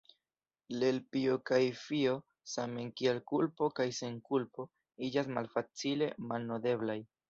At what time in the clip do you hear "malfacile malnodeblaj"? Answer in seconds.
5.41-7.03